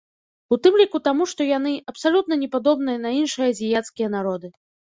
[0.55, 4.47] У тым ліку таму, што яны абсалютна не падобныя на іншыя азіяцкія народы.